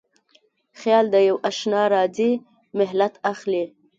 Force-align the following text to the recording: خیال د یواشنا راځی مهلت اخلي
خیال 0.79 1.05
د 1.11 1.15
یواشنا 1.29 1.83
راځی 1.93 2.31
مهلت 2.79 3.13
اخلي 3.31 3.63